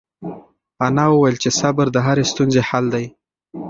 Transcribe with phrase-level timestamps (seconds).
[0.85, 3.05] انا وویل چې صبر د هرې ستونزې حل دی.